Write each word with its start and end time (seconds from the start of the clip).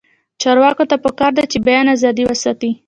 چارواکو 0.41 0.83
ته 0.89 0.95
پکار 1.03 1.31
ده 1.37 1.43
چې، 1.51 1.57
بیان 1.67 1.87
ازادي 1.95 2.23
وساتي. 2.27 2.71